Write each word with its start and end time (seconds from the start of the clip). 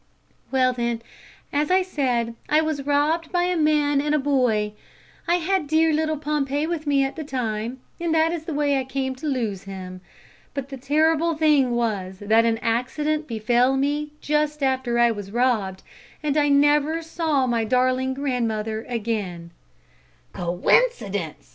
"Well, 0.49 0.73
then, 0.73 1.03
as 1.53 1.69
I 1.69 1.83
said, 1.83 2.33
I 2.49 2.59
was 2.59 2.87
robbed 2.87 3.31
by 3.31 3.43
a 3.43 3.55
man 3.55 4.01
and 4.01 4.15
a 4.15 4.17
boy. 4.17 4.73
I 5.27 5.35
had 5.35 5.67
dear 5.67 5.93
little 5.93 6.17
Pompey 6.17 6.65
with 6.65 6.87
me 6.87 7.03
at 7.03 7.15
the 7.15 7.23
time, 7.23 7.79
and 7.99 8.11
that 8.15 8.31
is 8.31 8.45
the 8.45 8.53
way 8.55 8.79
I 8.79 8.83
came 8.83 9.13
to 9.17 9.27
lose 9.27 9.65
him. 9.65 10.01
But 10.55 10.69
the 10.69 10.77
terrible 10.77 11.35
thing 11.35 11.75
was 11.75 12.17
that 12.17 12.45
an 12.45 12.57
accident 12.63 13.27
befell 13.27 13.77
me 13.77 14.13
just 14.21 14.63
after 14.63 14.97
I 14.97 15.11
was 15.11 15.29
robbed, 15.29 15.83
and 16.23 16.35
I 16.35 16.49
never 16.49 17.03
saw 17.03 17.45
my 17.45 17.63
darling 17.63 18.15
grandmother 18.15 18.83
again" 18.89 19.51
"Coincidence!" 20.33 21.49